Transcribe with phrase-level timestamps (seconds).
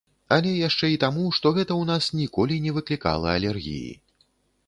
[0.35, 3.93] Але яшчэ і таму, што гэта ў нас ніколі не выклікала алергіі.